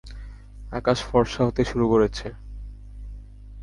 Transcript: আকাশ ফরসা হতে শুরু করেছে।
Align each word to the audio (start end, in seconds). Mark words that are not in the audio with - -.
আকাশ 0.71 0.99
ফরসা 1.03 1.41
হতে 1.45 1.63
শুরু 1.65 1.85
করেছে। 1.89 2.27